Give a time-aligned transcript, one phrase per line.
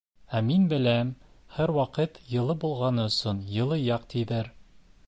[0.37, 1.11] —Ә мин беләм,
[1.57, 4.53] һәр ваҡыт йылы булғаны өсөн йылы яҡ, тиҙәр.